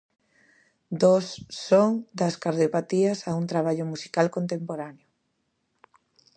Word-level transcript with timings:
Dos 1.01 1.25
son 1.67 1.89
das 2.19 2.35
cardiopatías 2.43 3.19
a 3.29 3.31
un 3.39 3.45
traballo 3.51 3.85
musical 3.93 4.27
contemporáneo. 4.35 5.07